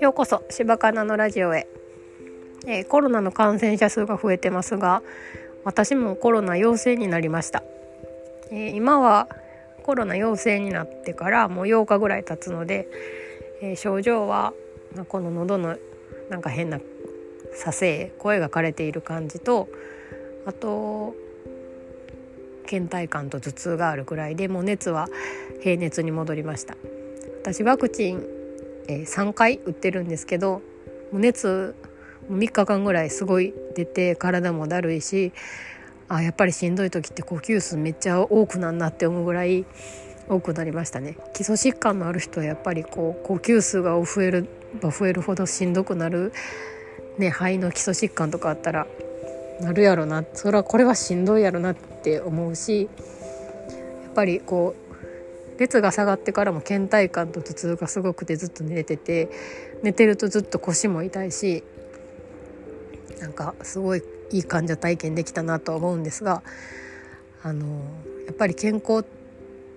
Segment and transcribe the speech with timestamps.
[0.00, 1.66] ようこそ柴かなのラジオへ、
[2.66, 5.02] えー、コロナの感染者数が増えてますが
[5.64, 7.62] 私もコロナ陽性になりました、
[8.50, 9.28] えー、今は
[9.82, 12.88] コロナ陽性になってからもう8日ぐらい経つので、
[13.62, 14.54] えー、症状は
[15.08, 15.76] この喉の
[16.30, 16.80] なんか変な
[17.54, 19.68] させ声が枯れている感じと
[20.46, 21.14] あと
[22.70, 25.08] 倦怠感と頭痛があるぐらいでもう熱は
[25.62, 26.76] 平熱に戻りました。
[27.42, 28.22] 私ワクチン、
[28.86, 30.62] えー、3回打ってるんですけど
[31.10, 31.74] もう熱
[32.30, 35.32] 3日間ぐらいすごい出て体もだるいし
[36.08, 39.64] あやっぱりしんどい時って呼吸数めっちゃ多くなんなって思うぐらい
[40.28, 41.16] 多くなりましたね。
[41.34, 44.48] 基礎疾患のある人はやっぱりこう呼吸数が増える
[44.82, 46.32] 増えるほどしんどくなる、
[47.18, 48.86] ね、肺の基礎疾患とかあったら
[49.60, 50.24] なるやろな。
[50.34, 52.88] それはこれはしんどいやろなって思うし
[54.04, 54.90] やっぱりこう
[55.60, 59.30] 熱が下がってからも倦怠感と頭痛がすごくてずっと寝てて
[59.82, 61.62] 寝てるとずっと腰も痛いし
[63.20, 66.42] なんかすごいいい患者体験できたなと思うんですが
[67.42, 67.66] あの
[68.26, 69.04] やっぱり健康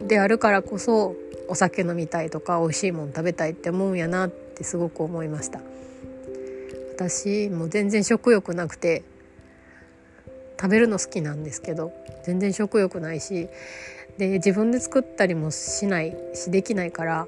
[0.00, 1.14] であるからこそ
[1.48, 5.60] お酒飲みたいとか美味しいもの食べたいって思うんやなってすごく思いました。
[6.94, 9.04] 私も全然食欲なくて
[10.60, 11.92] 食べるの好きなんですけど
[12.24, 13.48] 全然食欲ないし
[14.18, 17.26] で自分で作ったりもしないしできないから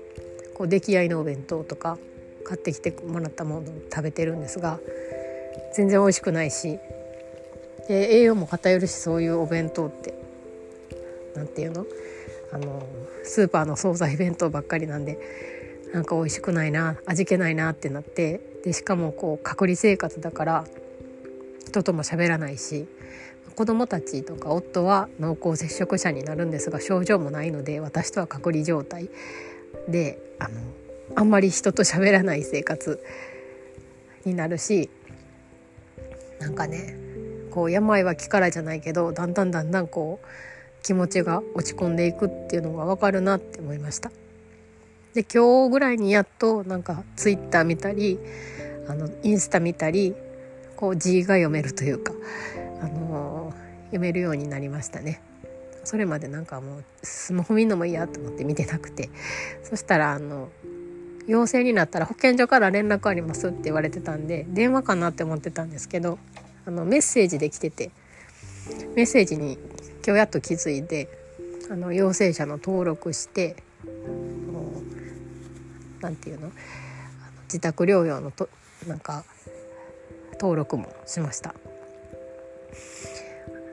[0.55, 1.98] こう出来合いのお弁当とか
[2.45, 4.81] 買ってきてもらったものを食べてるんですが
[5.75, 6.78] 全然美味しくないし
[7.89, 10.15] で栄養も偏るしそういうお弁当って
[11.34, 11.87] 何て言うの？
[12.53, 12.83] あの
[13.22, 15.19] スーパーの惣菜弁当ばっかりなんで
[15.94, 20.65] なんか美味しくないな味気ないなってなってでしかもこう隔離生活だから
[21.71, 22.89] 人とも喋らないし
[23.55, 29.09] 子供たちとか夫は濃厚接触者になるんですが症状もないので私とは隔離状態
[29.89, 30.61] であの
[31.15, 33.01] あんまり人と喋らない生活
[34.25, 34.91] になるし
[36.41, 36.97] なんかね
[37.53, 40.27] こう病は気からじゃないけどだんだんだんだんこう
[40.83, 44.11] 気持ちが落ち込んでいくっていうのが分かるなって思いました。
[45.15, 48.19] で今日ぐらいにやっとなんかツイッター見たり
[48.89, 50.15] あのインスタ見たり
[50.81, 52.15] こう字が読めるというか
[52.83, 53.53] あの
[53.85, 55.21] 読めるようになりましたね。
[55.85, 59.09] それまでなんかもうスマホ見るのもいいやと思って見てなくて
[59.63, 60.51] そしたらあの
[61.27, 66.19] 陽性になったら保健所から連絡ありますって言われてたんで電話かなって思ってたんですけど
[66.67, 67.91] あのメッセージで来てて
[68.95, 69.55] メッセージに
[70.05, 71.09] 今日やっと気づいて
[71.71, 73.57] あの陽性者の登録して
[76.01, 76.53] 何て言うの
[77.45, 78.49] 自宅療養のと
[78.87, 79.25] なんか
[80.41, 81.55] 登録もしました。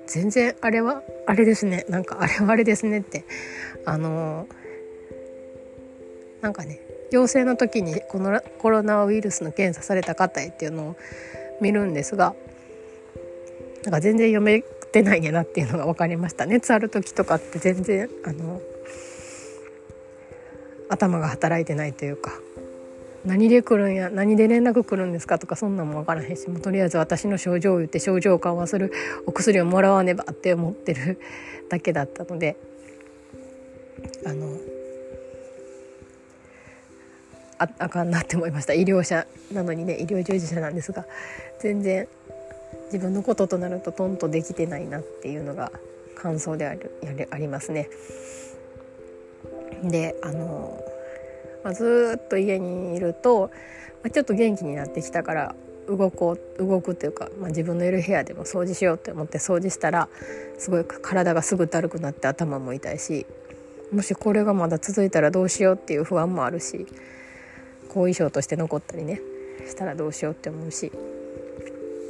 [0.07, 1.85] 全然あれはあれですね。
[1.89, 3.25] なんかあれはあれですねって。
[3.85, 4.47] あの
[6.41, 10.95] なんかね陽性の時にこのコロナウイルスの検査された方へっていうのを
[11.61, 12.35] 見るんですが
[13.83, 18.61] なんか全然読めてないんやなっていうのが分かりました熱ある時とかって全然あの
[20.89, 22.31] 頭が働いてないというか。
[23.27, 28.93] 何で来るんや何で連絡来るんですかとかそんなんも分からへんしもうとりあえず私の症状を言って症状を緩和する
[29.25, 31.19] お薬をもらわねばって思ってる
[31.69, 32.55] だけだったので
[34.25, 34.57] あの
[37.59, 41.05] ああかんなって思いました医療者なのにね医療従事者なんですが
[41.59, 42.07] 全然
[42.85, 45.71] 自分のこととなるとトンとできてないなっていうのが
[46.15, 47.89] 感想であるやありますね。
[49.83, 50.83] であの、
[51.63, 53.51] まあ、ずっと家にいると、
[54.03, 55.55] まあ、ちょっと元気になってきたから
[55.87, 60.09] 動こう動くというか、まあ、自分のいる部屋でも掃除しようって思って掃除したら
[60.57, 63.25] すごい体がすぐだるくなって頭も痛いし
[63.93, 66.85] もしこれがまだ続いたらどうしようっていう不安もあるし
[67.93, 69.21] 後遺症として残ったりね
[69.67, 70.91] したらどうしようって思うし。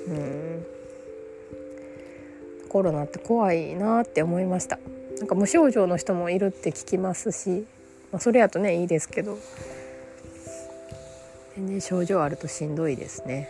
[0.08, 0.66] うん。
[2.70, 4.80] コロナって怖いなって思いました。
[5.18, 7.66] なんか無症状の人もいるって聞きますし、
[8.12, 9.38] まあ、それやとねいいですけど。
[11.58, 13.50] 全然症状あるとしんどいですね。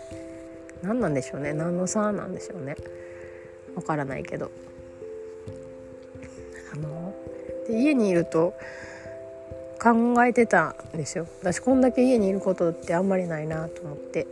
[0.82, 1.52] 何なんでしょうね。
[1.52, 2.78] 何の差なんでしょうね。
[3.76, 4.50] わからないけど。
[6.74, 7.14] あの
[7.68, 8.54] で家にいると
[9.82, 11.28] 考えてたんですよ。
[11.42, 14.26] 私こんだけ家にいることってあんまりないなと思って。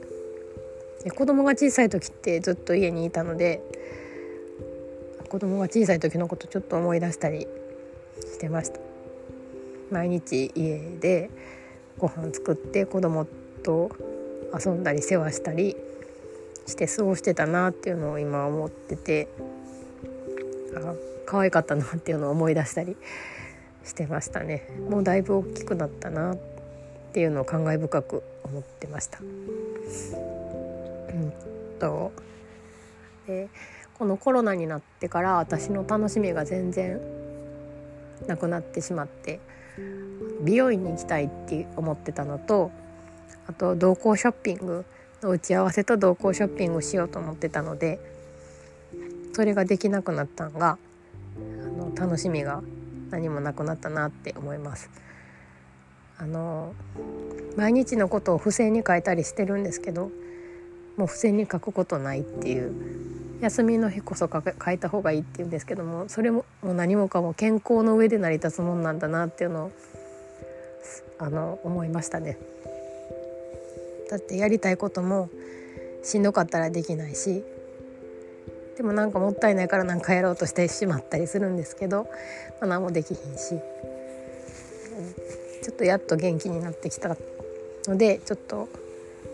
[1.04, 3.62] で子供が小さい時ってずっと家にいたので
[5.30, 7.46] 子供が小さい時のことちょっと思い出したり
[8.22, 8.85] してました。
[9.96, 11.30] 毎日家で
[11.98, 13.26] ご飯作って子供
[13.64, 13.90] と
[14.54, 15.78] 遊んだり世話したり
[16.68, 19.30] して過ごしてたなっていうのを今思ってて
[20.76, 20.94] あ
[21.26, 22.98] 可愛かったなっていうのを思い出したり
[23.86, 26.38] してましたねもうだいぶ大きくなったなっ
[27.14, 29.20] ていうのを感慨深く思ってました。
[29.20, 31.32] うん
[31.80, 32.12] と
[33.28, 33.48] で
[33.98, 37.00] このコロナになってから私の楽しみが全然
[38.28, 39.40] なくなってしまって
[40.42, 42.72] 美容院に行きたいって思ってたのと
[43.48, 44.86] あと同行ショッピング
[45.22, 48.00] の打ち合わせと同行ショッピングしようと思ってたので
[49.34, 50.78] それができなくなったんが
[51.38, 52.62] あの楽しみが
[53.12, 54.90] 何もなくなったなって思います。
[56.18, 56.74] あの
[57.58, 60.12] 毎日のことを付箋に書いたりしてるんですけど
[60.96, 62.74] もう付箋に書くことないっていう
[63.46, 69.72] 休みの日こそ書いた方がいいって言うんですけどもそれももう何もかも健康の上で成り立つもんなんだなっていうのを
[71.20, 72.38] あの思いましたね。
[74.10, 75.30] だってやりたいことも
[76.04, 77.44] しんどかったらできないし
[78.78, 82.04] でもなんかもったいないからなんかやろうとしてしまったりするんですけど、
[82.60, 83.60] まあ、何もできひんし
[85.64, 87.16] ちょっとやっと元気になってきた
[87.88, 88.70] のでちょっと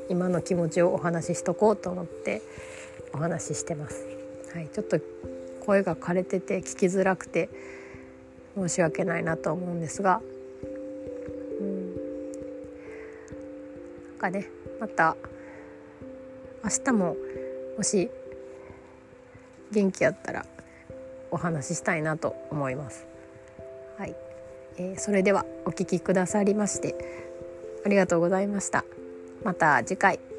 [0.09, 2.41] 今の気持ちをお話ししとこうと思って
[3.13, 4.05] お話ししてます。
[4.53, 4.99] はい、ちょっと
[5.61, 7.49] 声が枯れてて聞きづらくて
[8.55, 10.21] 申し訳ないなと思うんですが、
[11.59, 12.01] うん、な
[14.15, 14.49] んかね
[14.79, 15.15] また
[16.63, 17.15] 明日も
[17.77, 18.09] もし
[19.71, 20.45] 元気やったら
[21.31, 23.07] お話ししたいなと思います。
[23.97, 24.15] はい、
[24.77, 26.95] えー、それではお聞きくださりまして
[27.85, 28.83] ありがとうございました。
[29.43, 30.30] また次回。